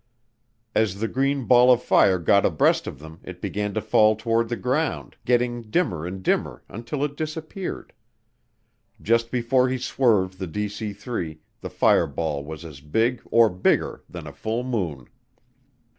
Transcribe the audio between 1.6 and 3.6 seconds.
of fire got abreast of them it